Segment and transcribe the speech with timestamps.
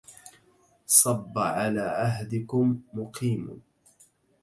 [0.85, 3.61] صب على عهدكم مقيم